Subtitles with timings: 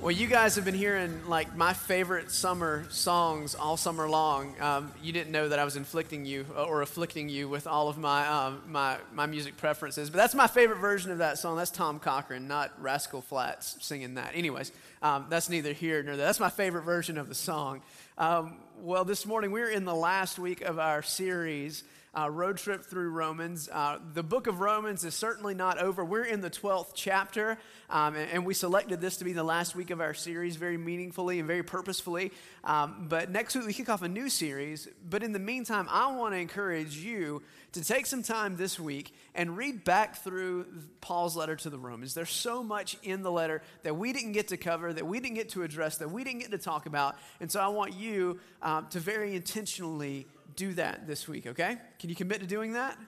[0.00, 4.54] Well, you guys have been hearing like my favorite summer songs all summer long.
[4.60, 7.88] Um, you didn't know that I was inflicting you uh, or afflicting you with all
[7.88, 11.56] of my, um, my, my music preferences, but that's my favorite version of that song.
[11.56, 14.36] That's Tom Cochrane, not Rascal Flatts singing that.
[14.36, 14.70] Anyways,
[15.02, 16.26] um, that's neither here nor there.
[16.26, 17.82] That's my favorite version of the song.
[18.18, 21.82] Um, well, this morning we're in the last week of our series
[22.18, 23.68] uh, road trip through Romans.
[23.70, 26.04] Uh, the book of Romans is certainly not over.
[26.04, 27.58] We're in the 12th chapter,
[27.90, 30.78] um, and, and, we selected this to be the last week of our series very
[30.78, 32.32] meaningfully and very purposefully.
[32.64, 34.88] Um, but next week we kick off a new series.
[35.08, 37.42] But in the meantime, I want to encourage you
[37.72, 40.66] to take some time this week and read back through
[41.00, 42.14] Paul's letter to the Romans.
[42.14, 45.36] There's so much in the letter that we didn't get to cover, that we didn't
[45.36, 47.16] get to address, that we didn't get to talk about.
[47.40, 50.26] And so I want you um, to very intentionally
[50.56, 51.76] do that this week, okay?
[51.98, 52.98] Can you commit to doing that?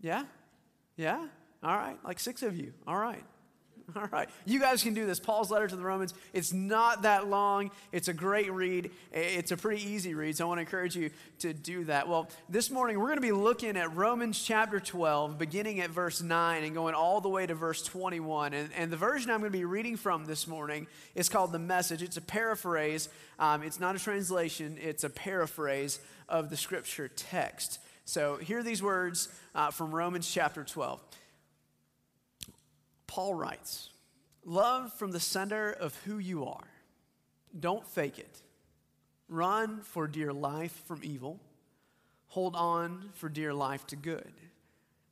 [0.00, 0.24] Yeah?
[0.96, 1.26] Yeah?
[1.62, 1.96] All right.
[2.04, 2.72] Like six of you.
[2.86, 3.24] All right.
[3.96, 4.28] All right.
[4.44, 5.18] You guys can do this.
[5.18, 6.14] Paul's letter to the Romans.
[6.32, 7.70] It's not that long.
[7.92, 8.90] It's a great read.
[9.12, 10.36] It's a pretty easy read.
[10.36, 11.10] So I want to encourage you
[11.40, 12.08] to do that.
[12.08, 16.22] Well, this morning we're going to be looking at Romans chapter 12, beginning at verse
[16.22, 18.52] 9 and going all the way to verse 21.
[18.52, 21.58] And, and the version I'm going to be reading from this morning is called The
[21.58, 22.02] Message.
[22.02, 27.80] It's a paraphrase, um, it's not a translation, it's a paraphrase of the scripture text.
[28.04, 31.00] So hear these words uh, from Romans chapter 12.
[33.10, 33.90] Paul writes,
[34.44, 36.68] Love from the center of who you are.
[37.58, 38.40] Don't fake it.
[39.28, 41.40] Run for dear life from evil.
[42.28, 44.32] Hold on for dear life to good.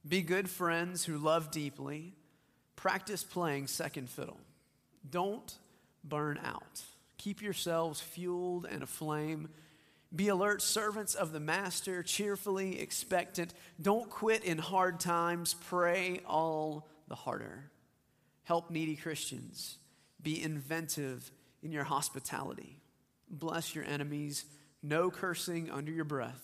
[0.06, 2.14] Be good friends who love deeply.
[2.76, 4.38] Practice playing second fiddle.
[5.10, 5.58] Don't
[6.04, 6.82] burn out.
[7.16, 9.48] Keep yourselves fueled and aflame.
[10.14, 13.54] Be alert servants of the Master, cheerfully expectant.
[13.82, 15.54] Don't quit in hard times.
[15.54, 17.72] Pray all the harder.
[18.48, 19.76] Help needy Christians.
[20.22, 21.30] Be inventive
[21.62, 22.80] in your hospitality.
[23.28, 24.46] Bless your enemies.
[24.82, 26.40] No cursing under your breath.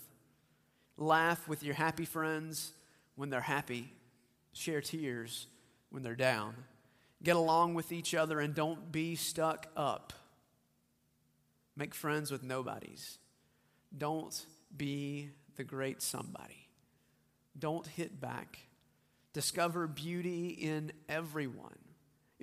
[0.98, 2.72] Laugh with your happy friends
[3.14, 3.90] when they're happy.
[4.52, 5.46] Share tears
[5.88, 6.54] when they're down.
[7.22, 10.12] Get along with each other and don't be stuck up.
[11.74, 13.16] Make friends with nobodies.
[13.96, 14.44] Don't
[14.76, 16.68] be the great somebody.
[17.58, 18.58] Don't hit back.
[19.32, 21.78] Discover beauty in everyone.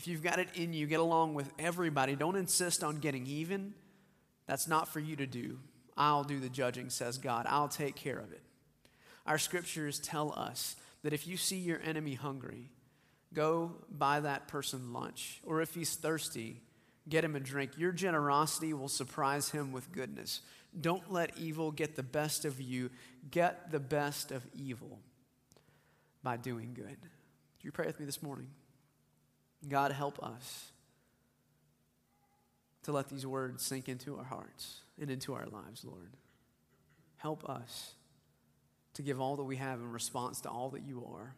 [0.02, 2.16] If you've got it in you, get along with everybody.
[2.16, 3.76] Don't insist on getting even.
[4.48, 5.60] That's not for you to do.
[5.96, 7.46] I'll do the judging, says God.
[7.48, 8.42] I'll take care of it.
[9.28, 12.72] Our scriptures tell us that if you see your enemy hungry,
[13.36, 15.40] go buy that person lunch.
[15.46, 16.62] Or if he's thirsty,
[17.08, 17.78] get him a drink.
[17.78, 20.42] Your generosity will surprise him with goodness.
[20.82, 22.90] Don't let evil get the best of you.
[23.30, 24.98] Get the best of evil
[26.24, 26.98] by doing good.
[27.02, 28.48] Do you pray with me this morning?
[29.68, 30.72] God, help us
[32.84, 36.18] to let these words sink into our hearts and into our lives, Lord.
[37.18, 37.94] Help us
[38.96, 41.36] to give all that we have in response to all that you are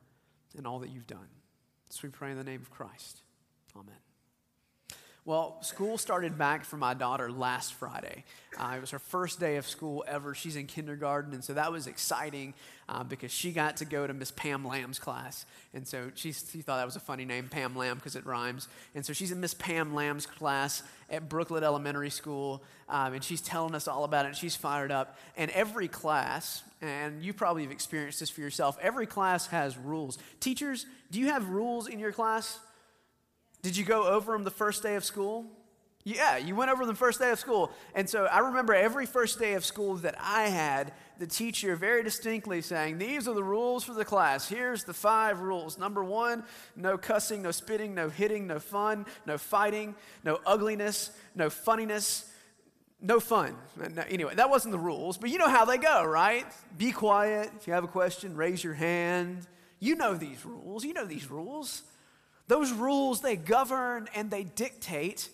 [0.57, 1.27] and all that you've done.
[1.89, 3.21] So we pray in the name of Christ.
[3.75, 4.12] Amen.
[5.25, 8.25] Well, school started back for my daughter last Friday.
[8.59, 10.35] Uh, it was her first day of school ever.
[10.35, 12.53] She's in kindergarten, and so that was exciting
[12.89, 15.45] uh, because she got to go to Miss Pam Lamb's class.
[15.73, 18.67] And so she, she thought that was a funny name, Pam Lamb, because it rhymes.
[18.95, 23.39] And so she's in Miss Pam Lamb's class at Brooklet Elementary School, um, and she's
[23.39, 24.35] telling us all about it.
[24.35, 25.17] She's fired up.
[25.37, 30.17] And every class, and you probably have experienced this for yourself, every class has rules.
[30.41, 32.59] Teachers, do you have rules in your class?
[33.63, 35.45] Did you go over them the first day of school?
[36.03, 37.71] Yeah, you went over the first day of school.
[37.95, 42.03] And so I remember every first day of school that I had, the teacher very
[42.03, 44.49] distinctly saying, These are the rules for the class.
[44.49, 45.77] Here's the five rules.
[45.77, 46.43] Number one,
[46.75, 52.29] no cussing, no spitting, no hitting, no fun, no fighting, no ugliness, no funniness,
[52.99, 53.55] no fun.
[54.09, 56.45] Anyway, that wasn't the rules, but you know how they go, right?
[56.77, 57.49] Be quiet.
[57.55, 59.47] If you have a question, raise your hand.
[59.79, 60.83] You know these rules.
[60.83, 61.83] You know these rules.
[62.47, 65.29] Those rules, they govern and they dictate.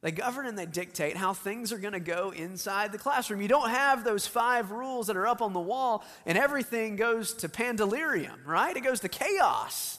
[0.00, 3.42] They govern and they dictate how things are going to go inside the classroom.
[3.42, 7.34] You don't have those five rules that are up on the wall and everything goes
[7.34, 8.76] to pandemonium, right?
[8.76, 9.98] It goes to chaos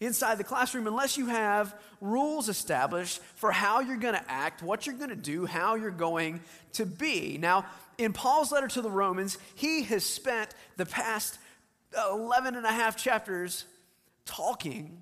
[0.00, 4.86] inside the classroom unless you have rules established for how you're going to act, what
[4.86, 6.40] you're going to do, how you're going
[6.74, 7.38] to be.
[7.40, 7.64] Now,
[7.96, 11.38] in Paul's letter to the Romans, he has spent the past
[12.10, 13.64] 11 and a half chapters
[14.26, 15.00] talking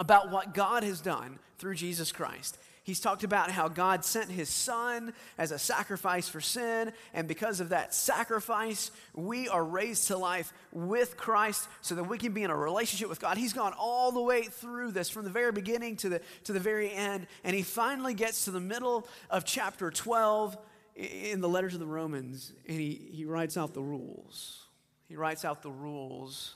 [0.00, 2.58] about what God has done through Jesus Christ.
[2.82, 7.60] He's talked about how God sent his son as a sacrifice for sin, and because
[7.60, 12.42] of that sacrifice, we are raised to life with Christ so that we can be
[12.42, 13.36] in a relationship with God.
[13.36, 16.58] He's gone all the way through this from the very beginning to the, to the
[16.58, 20.56] very end, and he finally gets to the middle of chapter 12
[20.96, 24.64] in the letter to the Romans, and he, he writes out the rules.
[25.08, 26.54] He writes out the rules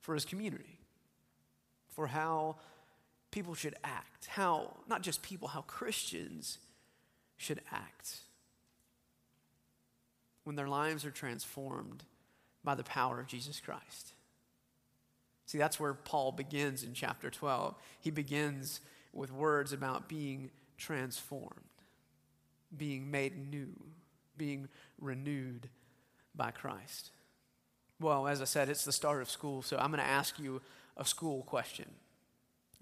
[0.00, 0.75] for his community,
[1.96, 2.56] for how
[3.32, 6.58] people should act, how, not just people, how Christians
[7.36, 8.18] should act
[10.44, 12.04] when their lives are transformed
[12.62, 14.12] by the power of Jesus Christ.
[15.46, 17.74] See, that's where Paul begins in chapter 12.
[18.00, 18.80] He begins
[19.12, 21.50] with words about being transformed,
[22.76, 23.72] being made new,
[24.36, 24.68] being
[25.00, 25.68] renewed
[26.34, 27.10] by Christ.
[28.00, 30.60] Well, as I said, it's the start of school, so I'm going to ask you
[30.96, 31.86] a school question.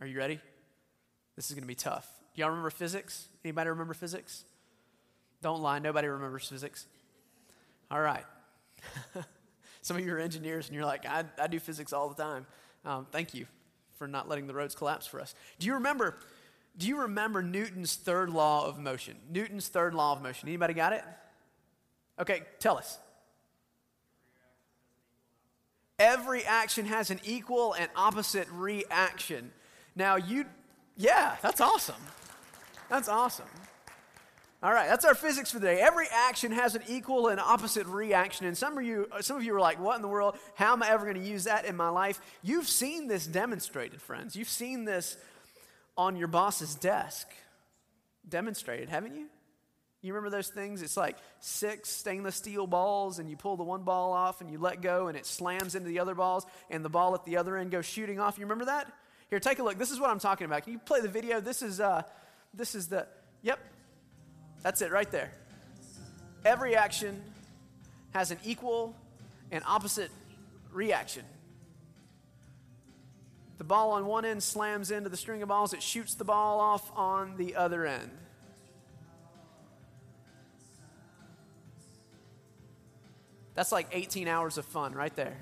[0.01, 0.41] Are you ready?
[1.37, 2.09] This is going to be tough.
[2.35, 3.29] Y'all remember physics?
[3.45, 4.45] Anybody remember physics?
[5.43, 6.87] Don't lie, nobody remembers physics.
[7.91, 8.25] All right.
[9.83, 12.47] Some of you are engineers and you're like, I, I do physics all the time.
[12.85, 13.47] Um, thank you
[13.99, 15.35] for not letting the roads collapse for us.
[15.59, 16.17] Do you remember?
[16.77, 19.17] Do you remember Newton's third law of motion?
[19.31, 20.49] Newton's third law of motion.
[20.49, 21.05] Anybody got it?
[22.19, 22.99] Okay, tell us.
[26.05, 29.53] Every action has an equal and opposite reaction.
[29.97, 30.45] Now, you,
[30.99, 32.03] yeah, that's awesome.
[32.91, 33.49] That's awesome.
[34.63, 35.81] All right, that's our physics for the day.
[35.81, 38.47] Every action has an equal and opposite reaction.
[38.47, 40.37] And some of you, some of you are like, "What in the world?
[40.55, 44.03] How am I ever going to use that in my life?" You've seen this demonstrated,
[44.03, 44.37] friends.
[44.37, 45.17] You've seen this
[45.97, 47.29] on your boss's desk
[48.29, 49.29] demonstrated, haven't you?
[50.05, 50.83] You remember those things?
[50.83, 54.59] It's like six stainless steel balls, and you pull the one ball off and you
[54.59, 57.57] let go, and it slams into the other balls, and the ball at the other
[57.57, 58.37] end goes shooting off.
[58.39, 58.93] You remember that?
[59.31, 59.79] Here, take a look.
[59.79, 60.65] This is what I'm talking about.
[60.65, 61.41] Can you play the video?
[61.41, 62.03] This is uh,
[62.53, 63.07] this is the
[63.41, 63.59] yep.
[64.63, 65.33] That's it right there.
[66.45, 67.23] Every action
[68.13, 68.95] has an equal
[69.51, 70.11] and opposite
[70.71, 71.25] reaction.
[73.57, 76.61] The ball on one end slams into the string of balls, it shoots the ball
[76.61, 78.11] off on the other end.
[83.55, 85.37] That's like 18 hours of fun right there.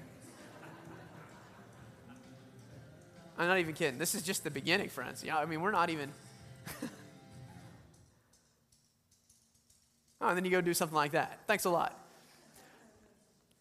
[3.39, 3.99] I'm not even kidding.
[3.99, 5.25] This is just the beginning, friends.
[5.25, 6.13] Yeah, I mean, we're not even.
[10.21, 11.41] oh, and then you go do something like that.
[11.47, 11.99] Thanks a lot.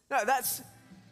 [0.09, 0.62] No, that's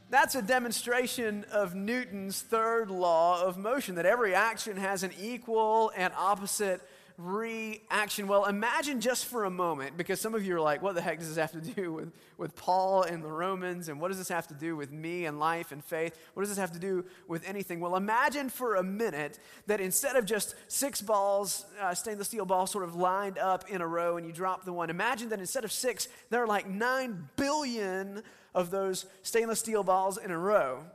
[0.10, 5.92] that's a demonstration of Newton's third law of motion that every action has an equal
[5.96, 6.82] and opposite
[7.20, 8.28] reaction.
[8.28, 11.20] Well, imagine just for a moment, because some of you are like, what the heck
[11.20, 13.90] does this have to do with, with Paul and the Romans?
[13.90, 16.18] And what does this have to do with me and life and faith?
[16.34, 17.82] What does this have to do with anything?
[17.82, 19.38] Well, imagine for a minute
[19.68, 23.82] that instead of just six balls, uh, stainless steel balls, sort of lined up in
[23.82, 26.68] a row and you drop the one, imagine that instead of six, there are like
[26.68, 28.24] nine billion
[28.56, 30.86] of those stainless steel balls in a row.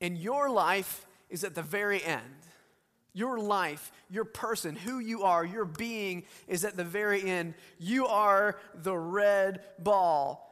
[0.00, 2.43] And your life is at the very end.
[3.14, 7.54] Your life, your person, who you are, your being is at the very end.
[7.78, 10.50] You are the red ball.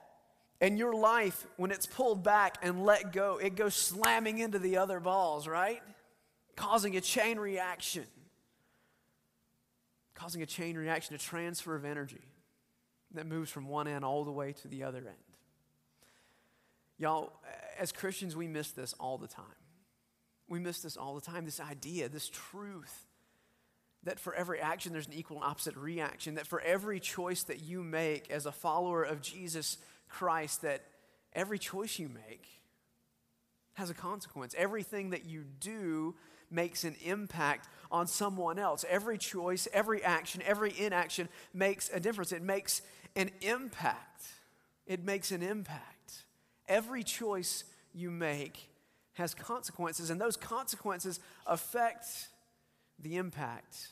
[0.61, 4.76] And your life, when it's pulled back and let go, it goes slamming into the
[4.76, 5.82] other balls, right?
[6.55, 8.06] Causing a chain reaction.
[10.15, 12.23] Causing a chain reaction, a transfer of energy
[13.15, 15.17] that moves from one end all the way to the other end.
[16.97, 17.32] Y'all,
[17.76, 19.44] as Christians, we miss this all the time.
[20.49, 23.06] We miss this all the time this idea, this truth
[24.05, 27.63] that for every action there's an equal and opposite reaction, that for every choice that
[27.63, 30.82] you make as a follower of Jesus Christ, that
[31.32, 32.49] every choice you make
[33.75, 34.55] has a consequence.
[34.58, 36.15] Everything that you do
[36.51, 38.84] makes an impact on someone else.
[38.89, 42.32] Every choice, every action, every inaction makes a difference.
[42.32, 42.82] It makes
[43.17, 44.25] an impact.
[44.87, 46.25] It makes an impact.
[46.69, 48.69] Every choice you make
[49.14, 52.06] has consequences, and those consequences affect
[52.98, 53.88] the impact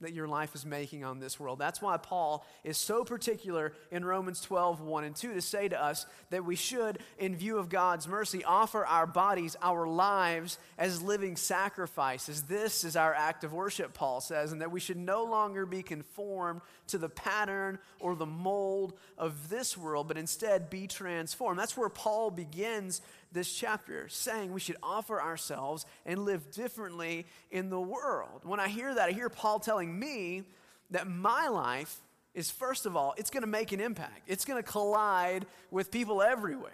[0.00, 1.58] that your life is making on this world.
[1.58, 5.80] That's why Paul is so particular in Romans 12, 1 and 2 to say to
[5.80, 11.00] us that we should, in view of God's mercy, offer our bodies, our lives as
[11.00, 12.42] living sacrifices.
[12.42, 15.82] This is our act of worship, Paul says, and that we should no longer be
[15.82, 21.58] conformed to the pattern or the mold of this world, but instead be transformed.
[21.58, 23.00] That's where Paul begins
[23.34, 28.40] this chapter, saying we should offer ourselves and live differently in the world.
[28.44, 30.44] When I hear that, I hear Paul telling me
[30.90, 32.00] that my life
[32.34, 35.90] is, first of all, it's going to make an impact, it's going to collide with
[35.90, 36.72] people everywhere.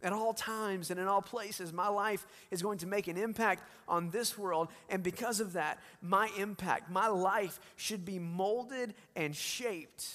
[0.00, 3.64] At all times and in all places, my life is going to make an impact
[3.88, 4.68] on this world.
[4.88, 10.06] And because of that, my impact, my life should be molded and shaped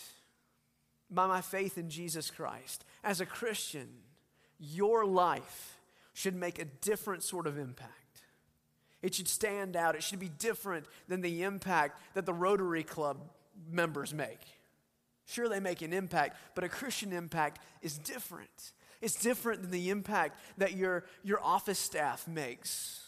[1.12, 2.86] by my faith in Jesus Christ.
[3.04, 3.90] As a Christian,
[4.72, 5.80] your life
[6.14, 7.92] should make a different sort of impact.
[9.02, 9.96] It should stand out.
[9.96, 13.18] It should be different than the impact that the Rotary Club
[13.70, 14.40] members make.
[15.26, 18.72] Sure, they make an impact, but a Christian impact is different.
[19.02, 23.02] It's different than the impact that your, your office staff makes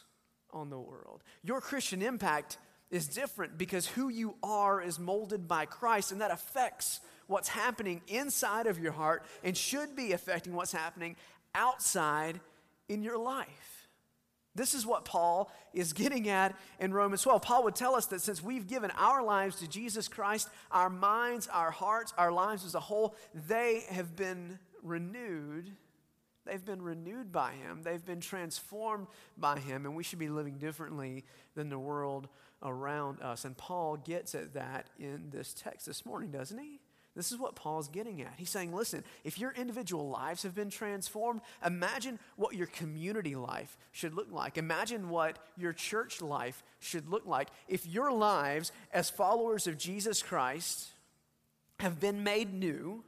[0.52, 1.24] on the world.
[1.44, 2.58] Your Christian impact
[2.92, 8.02] is different because who you are is molded by Christ, and that affects what's happening
[8.08, 11.16] inside of your heart and should be affecting what's happening
[11.56, 12.40] outside
[12.88, 13.88] in your life.
[14.54, 17.42] This is what Paul is getting at in Romans 12.
[17.42, 21.48] Paul would tell us that since we've given our lives to Jesus Christ, our minds,
[21.48, 23.16] our hearts, our lives as a whole,
[23.48, 25.72] they have been renewed
[26.46, 29.08] They've been renewed by Him, they've been transformed
[29.38, 32.28] by Him, and we should be living differently than the world
[32.62, 33.46] around us.
[33.46, 36.80] And Paul gets at that in this text this morning, doesn't he?
[37.16, 38.34] This is what Paul's getting at.
[38.38, 43.78] He's saying, listen, if your individual lives have been transformed, imagine what your community life
[43.94, 44.58] should look like.
[44.58, 47.50] Imagine what your church life should look like.
[47.70, 50.90] If your lives as followers of Jesus Christ
[51.80, 53.04] have been made new,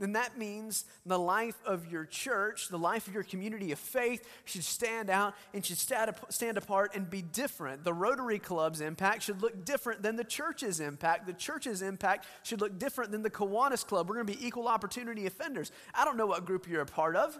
[0.00, 4.26] then that means the life of your church, the life of your community of faith
[4.46, 7.84] should stand out and should stand apart and be different.
[7.84, 11.26] The Rotary Club's impact should look different than the church's impact.
[11.26, 14.08] The church's impact should look different than the Kiwanis Club.
[14.08, 15.70] We're going to be equal opportunity offenders.
[15.94, 17.38] I don't know what group you're a part of,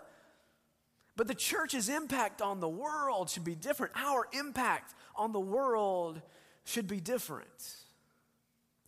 [1.17, 3.95] but the church's impact on the world should be different.
[3.97, 6.21] Our impact on the world
[6.64, 7.75] should be different.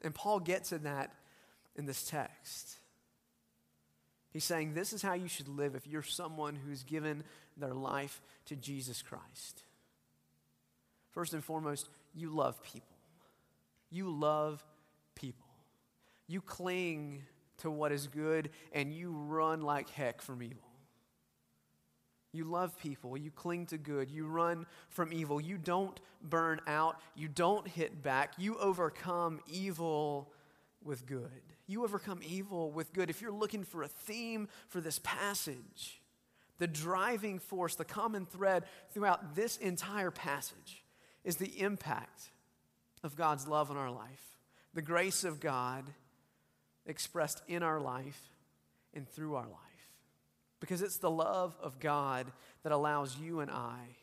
[0.03, 1.15] And Paul gets in that
[1.75, 2.77] in this text.
[4.33, 7.23] He's saying this is how you should live if you're someone who's given
[7.57, 9.63] their life to Jesus Christ.
[11.11, 12.97] First and foremost, you love people.
[13.91, 14.65] You love
[15.15, 15.49] people.
[16.27, 17.23] You cling
[17.59, 20.73] to what is good and you run like heck from evil.
[22.33, 23.19] You love people.
[23.19, 24.11] You cling to good.
[24.11, 25.39] You run from evil.
[25.39, 26.97] You don't burn out.
[27.15, 28.33] You don't hit back.
[28.39, 30.33] You overcome evil
[30.83, 31.29] with good.
[31.73, 33.09] You overcome evil with good.
[33.09, 36.03] If you're looking for a theme for this passage,
[36.59, 40.85] the driving force, the common thread throughout this entire passage
[41.25, 42.31] is the impact
[43.03, 44.37] of God's love in our life,
[44.75, 45.85] the grace of God
[46.85, 48.21] expressed in our life
[48.93, 49.59] and through our life.
[50.61, 52.27] Because it's the love of God
[52.65, 53.97] that allows you and I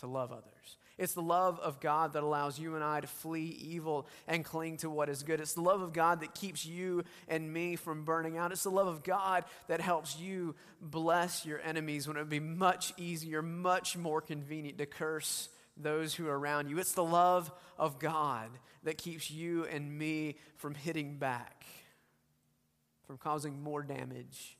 [0.00, 0.76] to love others.
[0.98, 4.78] It's the love of God that allows you and I to flee evil and cling
[4.78, 5.40] to what is good.
[5.40, 8.50] It's the love of God that keeps you and me from burning out.
[8.50, 12.40] It's the love of God that helps you bless your enemies when it would be
[12.40, 16.78] much easier, much more convenient to curse those who are around you.
[16.78, 18.50] It's the love of God
[18.82, 21.64] that keeps you and me from hitting back,
[23.06, 24.58] from causing more damage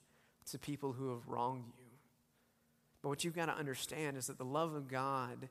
[0.53, 1.85] to people who have wronged you.
[3.03, 5.49] But what you've got to understand is that the love of God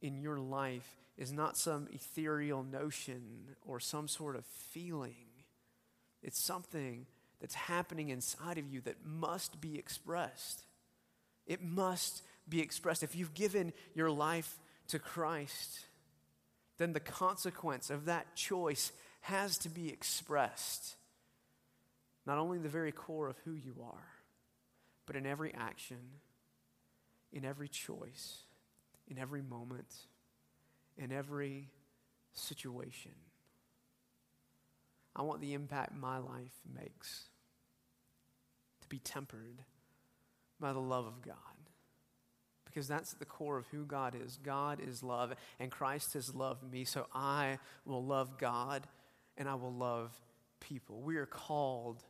[0.00, 5.26] in your life is not some ethereal notion or some sort of feeling.
[6.22, 7.06] It's something
[7.40, 10.64] that's happening inside of you that must be expressed.
[11.46, 13.02] It must be expressed.
[13.02, 15.80] If you've given your life to Christ,
[16.78, 20.96] then the consequence of that choice has to be expressed.
[22.26, 24.08] Not only in the very core of who you are,
[25.06, 25.98] but in every action,
[27.32, 28.44] in every choice
[29.10, 29.94] in every moment,
[30.96, 31.68] in every
[32.32, 33.12] situation.
[35.16, 37.24] I want the impact my life makes
[38.82, 39.62] to be tempered
[40.60, 41.34] by the love of God.
[42.64, 44.38] Because that's at the core of who God is.
[44.42, 48.86] God is love, and Christ has loved me, so I will love God
[49.36, 50.12] and I will love
[50.60, 51.00] people.
[51.00, 52.02] We are called,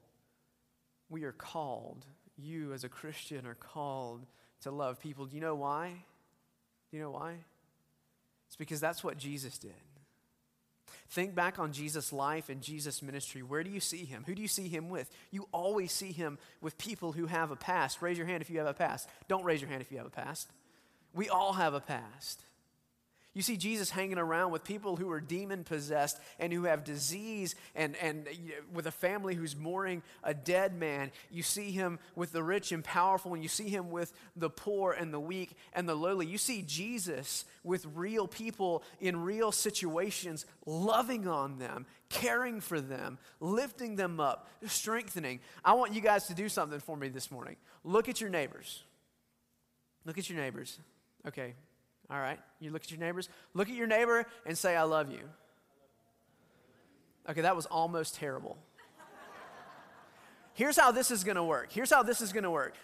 [1.09, 4.26] we are called, you as a Christian are called
[4.62, 5.26] to love people.
[5.26, 6.05] Do you know why?
[6.90, 7.35] Do you know why?
[8.47, 9.73] It's because that's what Jesus did.
[11.11, 13.42] Think back on Jesus' life and Jesus' ministry.
[13.42, 14.25] Where do you see him?
[14.26, 15.11] Who do you see him with?
[15.30, 18.02] You always see him with people who have a past.
[18.02, 19.09] Raise your hand if you have a past.
[19.26, 20.50] Don't raise your hand if you have a past.
[21.14, 22.42] We all have a past.
[23.38, 27.54] You see Jesus hanging around with people who are demon possessed and who have disease
[27.76, 28.26] and, and
[28.75, 31.12] with a family who's mourning a dead man.
[31.30, 34.90] You see him with the rich and powerful, and you see him with the poor
[34.90, 36.26] and the weak and the lowly.
[36.26, 43.18] You see Jesus with real people in real situations, loving on them, caring for them,
[43.38, 45.38] lifting them up, strengthening.
[45.64, 47.54] I want you guys to do something for me this morning.
[47.85, 48.83] Look at your neighbors.
[50.04, 50.80] Look at your neighbors.
[51.25, 51.54] Okay,
[52.11, 52.38] all right.
[52.61, 53.29] You look at your neighbors.
[53.55, 55.21] Look at your neighbor and say, I love you.
[57.29, 58.57] Okay, that was almost terrible.
[60.55, 61.71] Here's how this is to work.
[61.71, 62.75] Here's how this is to work.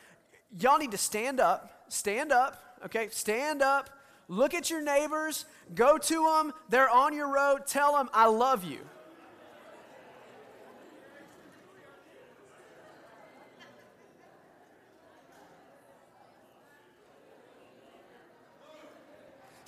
[0.60, 1.84] Y'all need to stand up.
[1.88, 2.78] Stand up.
[2.84, 3.90] Okay, stand up.
[4.28, 5.46] Look at your neighbors.
[5.74, 6.52] Go to them.
[6.68, 7.66] They're on your road.
[7.66, 8.80] Tell them, I love you.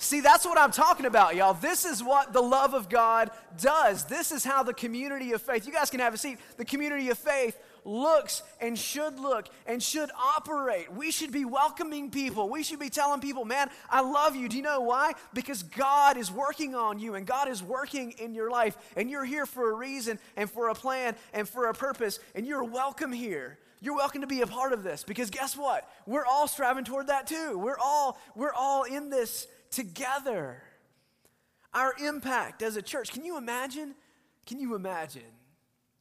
[0.07, 1.53] See, that's what I'm talking about, y'all.
[1.53, 4.05] This is what the love of God does.
[4.05, 6.39] This is how the community of faith, you guys can have a seat.
[6.55, 10.93] The community of faith looks and should look and should operate.
[10.93, 12.47] We should be welcoming people.
[12.47, 14.47] We should be telling people, man, I love you.
[14.47, 15.11] Do you know why?
[15.33, 18.77] Because God is working on you and God is working in your life.
[18.95, 22.21] And you're here for a reason and for a plan and for a purpose.
[22.33, 23.57] And you're welcome here.
[23.81, 25.87] You're welcome to be a part of this because guess what?
[26.05, 27.59] We're all striving toward that too.
[27.59, 30.61] We're all, we're all in this together.
[31.73, 33.11] Our impact as a church.
[33.11, 33.95] Can you imagine?
[34.45, 35.21] Can you imagine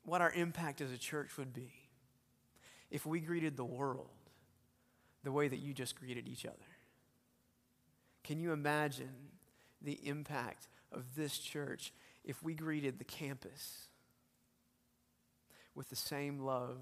[0.05, 1.73] what our impact as a church would be
[2.91, 4.09] if we greeted the world
[5.25, 6.57] the way that you just greeted each other?
[8.23, 9.31] Can you imagine
[9.83, 11.93] the impact of this church
[12.25, 13.89] if we greeted the campus
[15.75, 16.79] with the same love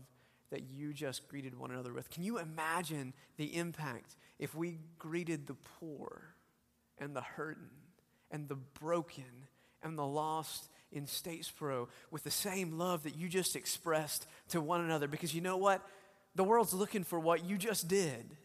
[0.50, 2.10] that you just greeted one another with?
[2.10, 6.33] Can you imagine the impact if we greeted the poor
[6.98, 7.70] and the hurting
[8.30, 9.24] and the broken
[9.82, 14.80] and the lost in Statesboro with the same love that you just expressed to one
[14.80, 15.08] another.
[15.08, 15.84] Because you know what?
[16.34, 18.36] The world's looking for what you just did.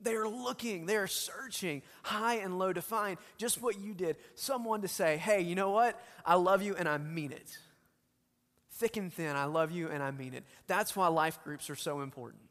[0.00, 4.16] They're looking, they're searching high and low to find just what you did.
[4.34, 5.98] Someone to say, hey, you know what?
[6.24, 7.58] I love you and I mean it.
[8.72, 10.44] Thick and thin, I love you and I mean it.
[10.66, 12.42] That's why life groups are so important.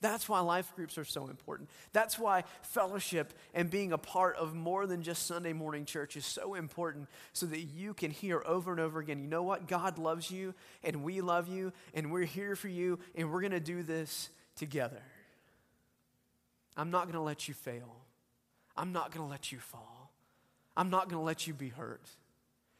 [0.00, 1.70] That's why life groups are so important.
[1.92, 6.26] That's why fellowship and being a part of more than just Sunday morning church is
[6.26, 9.66] so important so that you can hear over and over again, you know what?
[9.66, 13.52] God loves you and we love you and we're here for you and we're going
[13.52, 15.02] to do this together.
[16.76, 17.96] I'm not going to let you fail.
[18.76, 20.12] I'm not going to let you fall.
[20.76, 22.02] I'm not going to let you be hurt.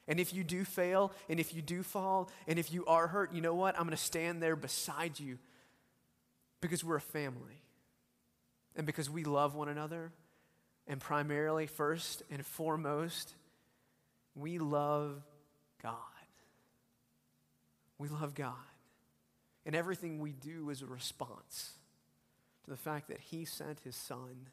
[0.06, 3.32] And if you do fail, and if you do fall, and if you are hurt,
[3.32, 3.74] you know what?
[3.74, 5.38] I'm going to stand there beside you
[6.60, 7.62] because we're a family.
[8.76, 10.12] And because we love one another.
[10.86, 13.34] And primarily, first and foremost,
[14.34, 15.22] we love
[15.82, 15.94] God.
[17.98, 18.54] We love God.
[19.64, 21.72] And everything we do is a response
[22.64, 24.48] to the fact that He sent His Son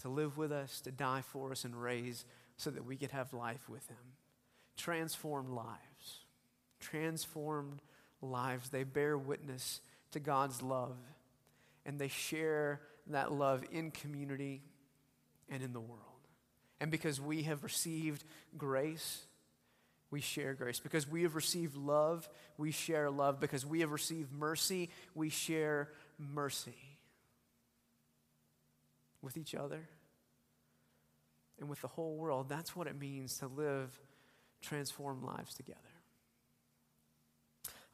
[0.00, 2.24] to live with us, to die for us, and raise
[2.56, 3.96] so that we could have life with Him.
[4.76, 6.24] Transformed lives.
[6.78, 7.80] Transformed
[8.20, 8.68] lives.
[8.68, 9.80] They bear witness
[10.16, 10.96] to God's love.
[11.84, 14.62] And they share that love in community
[15.48, 16.02] and in the world.
[16.80, 18.24] And because we have received
[18.58, 19.22] grace,
[20.10, 20.80] we share grace.
[20.80, 23.40] Because we have received love, we share love.
[23.40, 26.98] Because we have received mercy, we share mercy
[29.22, 29.88] with each other
[31.60, 32.48] and with the whole world.
[32.48, 33.98] That's what it means to live
[34.60, 35.80] transformed lives together.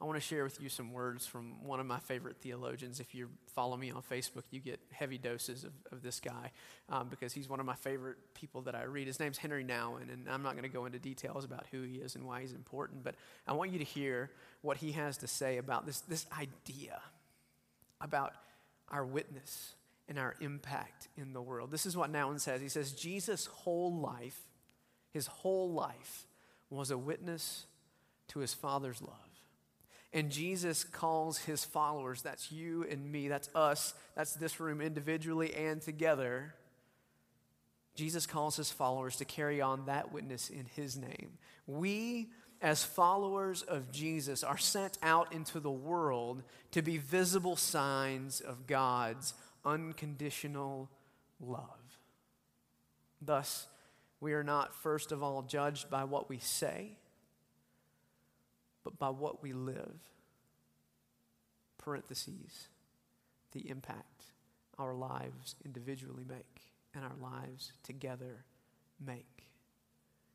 [0.02, 2.98] I want to share with you some words from one of my favorite theologians.
[2.98, 6.50] If you follow me on Facebook, you get heavy doses of, of this guy
[6.88, 9.06] um, because he's one of my favorite people that I read.
[9.06, 11.98] His name's Henry Nouwen, and I'm not going to go into details about who he
[11.98, 13.14] is and why he's important, but
[13.46, 17.00] I want you to hear what he has to say about this, this idea
[18.00, 18.32] about
[18.88, 19.74] our witness
[20.08, 21.70] and our impact in the world.
[21.70, 22.60] This is what Nouwen says.
[22.60, 24.40] He says, Jesus' whole life,
[25.12, 26.26] his whole life,
[26.70, 27.66] was a witness
[28.30, 29.32] to his Father's love.
[30.12, 35.54] And Jesus calls his followers, that's you and me, that's us, that's this room individually
[35.54, 36.54] and together.
[37.94, 41.38] Jesus calls his followers to carry on that witness in his name.
[41.66, 48.40] We, as followers of Jesus, are sent out into the world to be visible signs
[48.40, 49.32] of God's
[49.64, 50.90] unconditional
[51.40, 51.98] love.
[53.20, 53.66] Thus,
[54.20, 56.98] we are not first of all judged by what we say
[58.84, 59.98] but by what we live.
[61.78, 62.68] Parentheses,
[63.52, 64.24] the impact
[64.78, 68.44] our lives individually make and our lives together
[69.04, 69.46] make.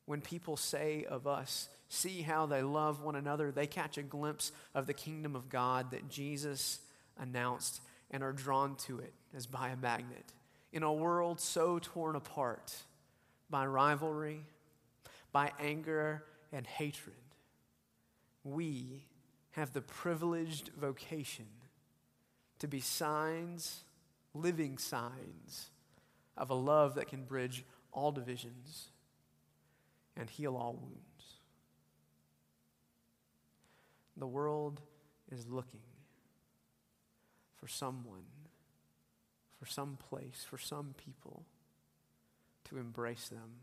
[0.06, 4.52] When people say of us, see how they love one another, they catch a glimpse
[4.74, 6.80] of the kingdom of God that Jesus
[7.18, 7.82] announced
[8.12, 10.34] and are drawn to it as by a magnet.
[10.72, 12.74] In a world so torn apart
[13.50, 14.42] by rivalry,
[15.32, 17.16] by anger and hatred,
[18.54, 19.06] we
[19.52, 21.48] have the privileged vocation
[22.60, 23.84] to be signs,
[24.34, 25.70] living signs
[26.38, 28.90] of a love that can bridge all divisions
[30.16, 31.40] and heal all wounds.
[34.16, 34.82] The world
[35.32, 35.82] is looking
[37.56, 38.26] for someone,
[39.60, 41.44] for some place, for some people
[42.66, 43.62] to embrace them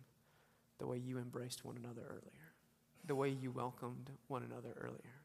[0.78, 2.53] the way you embraced one another earlier,
[3.06, 5.20] the way you welcomed one another earlier.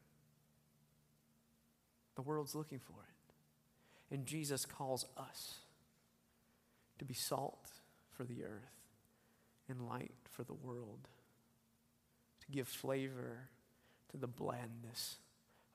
[2.16, 4.14] The world's looking for it.
[4.14, 5.58] And Jesus calls us
[6.98, 7.68] to be salt
[8.10, 8.80] for the earth
[9.68, 11.08] and light for the world,
[12.40, 13.48] to give flavor
[14.10, 15.16] to the blandness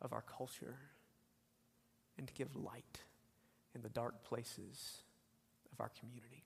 [0.01, 0.77] of our culture,
[2.17, 2.99] and to give light
[3.73, 4.99] in the dark places
[5.71, 6.43] of our community.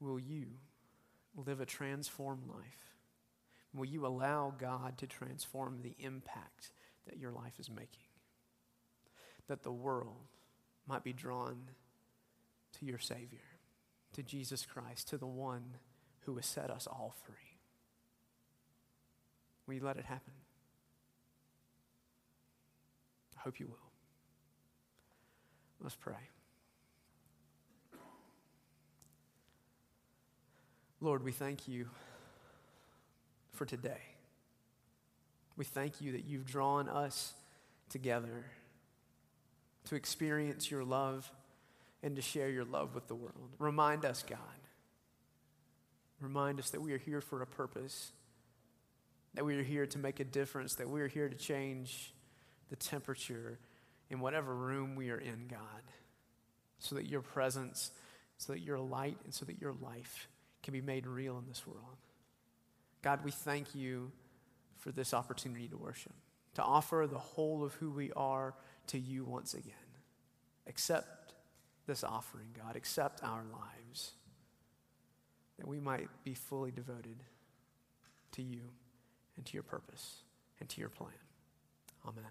[0.00, 0.46] Will you
[1.34, 2.97] live a transformed life?
[3.74, 6.70] Will you allow God to transform the impact
[7.06, 8.08] that your life is making?
[9.46, 10.26] That the world
[10.86, 11.70] might be drawn
[12.78, 13.38] to your Savior,
[14.14, 15.76] to Jesus Christ, to the one
[16.20, 17.34] who has set us all free.
[19.66, 20.32] Will you let it happen?
[23.36, 23.76] I hope you will.
[25.80, 26.14] Let's pray.
[31.00, 31.88] Lord, we thank you
[33.58, 34.00] for today.
[35.56, 37.34] We thank you that you've drawn us
[37.90, 38.46] together
[39.86, 41.28] to experience your love
[42.00, 43.56] and to share your love with the world.
[43.58, 44.38] Remind us, God.
[46.20, 48.12] Remind us that we are here for a purpose,
[49.34, 52.14] that we are here to make a difference, that we are here to change
[52.70, 53.58] the temperature
[54.08, 55.82] in whatever room we are in, God,
[56.78, 57.90] so that your presence,
[58.36, 60.28] so that your light, and so that your life
[60.62, 61.96] can be made real in this world.
[63.02, 64.10] God, we thank you
[64.76, 66.12] for this opportunity to worship,
[66.54, 68.54] to offer the whole of who we are
[68.88, 69.74] to you once again.
[70.66, 71.34] Accept
[71.86, 72.76] this offering, God.
[72.76, 74.12] Accept our lives,
[75.58, 77.22] that we might be fully devoted
[78.32, 78.60] to you
[79.36, 80.22] and to your purpose
[80.60, 81.12] and to your plan.
[82.06, 82.24] Amen.